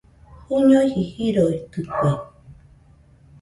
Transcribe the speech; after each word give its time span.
Juñoiji 0.47 1.01
joroitɨkue. 1.35 2.11